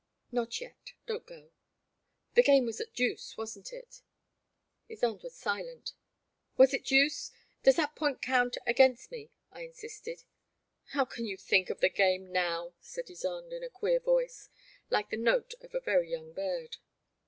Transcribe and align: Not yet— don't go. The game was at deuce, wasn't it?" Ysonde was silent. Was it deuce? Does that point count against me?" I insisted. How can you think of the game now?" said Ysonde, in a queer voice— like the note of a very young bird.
Not 0.31 0.59
yet— 0.59 0.93
don't 1.05 1.27
go. 1.27 1.51
The 2.33 2.41
game 2.41 2.65
was 2.65 2.81
at 2.81 2.91
deuce, 2.91 3.37
wasn't 3.37 3.71
it?" 3.71 4.01
Ysonde 4.89 5.21
was 5.21 5.35
silent. 5.35 5.93
Was 6.57 6.73
it 6.73 6.83
deuce? 6.85 7.29
Does 7.61 7.75
that 7.75 7.95
point 7.95 8.19
count 8.19 8.57
against 8.65 9.11
me?" 9.11 9.29
I 9.51 9.61
insisted. 9.61 10.23
How 10.93 11.05
can 11.05 11.25
you 11.27 11.37
think 11.37 11.69
of 11.69 11.81
the 11.81 11.89
game 11.89 12.31
now?" 12.31 12.73
said 12.79 13.09
Ysonde, 13.11 13.53
in 13.53 13.63
a 13.63 13.69
queer 13.69 13.99
voice— 13.99 14.49
like 14.89 15.11
the 15.11 15.17
note 15.17 15.53
of 15.61 15.75
a 15.75 15.79
very 15.79 16.09
young 16.09 16.33
bird. 16.33 16.77